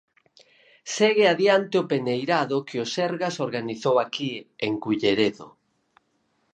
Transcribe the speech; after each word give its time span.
Segue 0.95 1.25
adiante 1.29 1.75
o 1.81 1.87
peneirado 1.91 2.57
que 2.67 2.77
o 2.83 2.85
Sergas 2.95 3.35
organizou 3.47 3.95
aquí, 3.99 4.31
en 4.67 4.73
Culleredo. 4.83 5.47